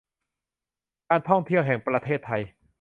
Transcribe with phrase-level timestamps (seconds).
[1.09, 2.41] การท่องเที่ยวแห่งประเทศไทย